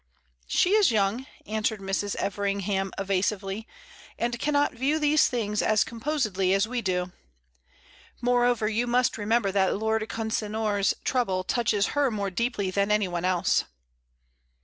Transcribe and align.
"She 0.47 0.71
is 0.71 0.89
young," 0.89 1.27
answered 1.45 1.79
Mrs. 1.79 2.15
Everingham, 2.15 2.91
evasively, 2.97 3.67
"and 4.17 4.39
cannot 4.39 4.73
view 4.73 4.97
these 4.97 5.27
things 5.27 5.61
as 5.61 5.83
composedly 5.83 6.55
as 6.55 6.67
we 6.67 6.81
do. 6.81 7.11
Moreover, 8.19 8.67
you 8.67 8.87
must 8.87 9.15
remember 9.19 9.51
that 9.51 9.77
Lord 9.77 10.01
Consinor's 10.09 10.95
trouble 11.03 11.43
touches 11.43 11.89
her 11.93 12.09
more 12.09 12.31
deeply 12.31 12.71
than 12.71 12.89
anyone 12.89 13.25
else." 13.25 13.65